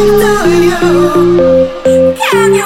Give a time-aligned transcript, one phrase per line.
[0.00, 2.64] Into you, can you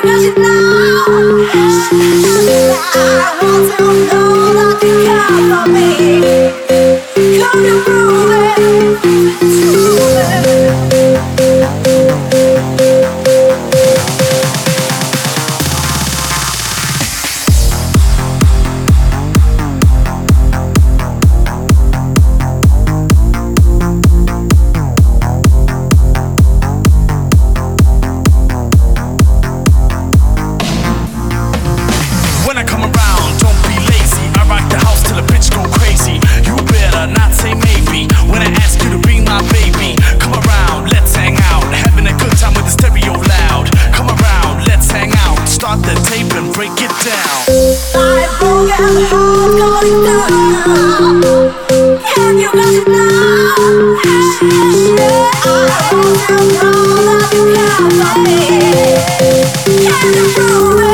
[60.34, 60.94] prove it?